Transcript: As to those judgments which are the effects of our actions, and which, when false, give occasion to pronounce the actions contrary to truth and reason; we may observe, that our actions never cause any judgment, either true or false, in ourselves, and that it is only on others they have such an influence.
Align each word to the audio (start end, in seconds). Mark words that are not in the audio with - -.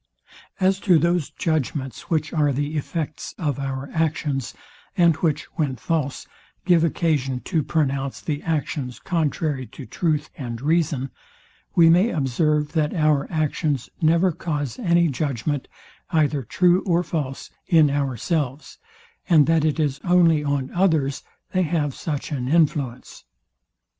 As 0.59 0.79
to 0.79 0.97
those 0.97 1.29
judgments 1.29 2.09
which 2.09 2.33
are 2.33 2.51
the 2.51 2.75
effects 2.75 3.35
of 3.37 3.59
our 3.59 3.87
actions, 3.93 4.55
and 4.97 5.15
which, 5.17 5.43
when 5.57 5.75
false, 5.75 6.25
give 6.65 6.83
occasion 6.83 7.39
to 7.41 7.61
pronounce 7.61 8.19
the 8.19 8.41
actions 8.41 8.97
contrary 8.97 9.67
to 9.67 9.85
truth 9.85 10.31
and 10.35 10.59
reason; 10.59 11.11
we 11.75 11.87
may 11.87 12.09
observe, 12.09 12.71
that 12.73 12.95
our 12.95 13.31
actions 13.31 13.91
never 14.01 14.31
cause 14.31 14.79
any 14.79 15.07
judgment, 15.07 15.67
either 16.09 16.41
true 16.41 16.81
or 16.87 17.03
false, 17.03 17.51
in 17.67 17.91
ourselves, 17.91 18.79
and 19.29 19.45
that 19.45 19.63
it 19.63 19.79
is 19.79 19.99
only 20.03 20.43
on 20.43 20.71
others 20.73 21.21
they 21.51 21.61
have 21.61 21.93
such 21.93 22.31
an 22.31 22.47
influence. 22.47 23.23